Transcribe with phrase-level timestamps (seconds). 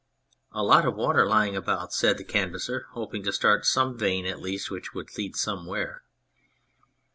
[0.51, 4.41] "A lot of water lying about," said the Canvasser, hoping to start some vein at
[4.41, 6.01] least which would lead somewhere.